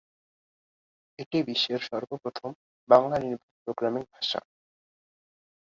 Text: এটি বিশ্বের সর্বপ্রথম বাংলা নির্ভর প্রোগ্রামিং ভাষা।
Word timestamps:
এটি 1.19 1.37
বিশ্বের 1.47 1.81
সর্বপ্রথম 1.89 2.49
বাংলা 2.89 3.17
নির্ভর 3.23 3.51
প্রোগ্রামিং 3.63 4.03
ভাষা। 4.13 4.39